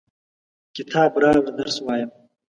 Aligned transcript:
کتاب 0.75 1.11
راوړه، 1.23 1.51
درس 1.59 1.77
وایم! 1.85 2.09